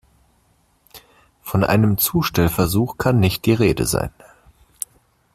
[1.43, 4.11] Von einem Zustellversuch kann nicht die Rede sein.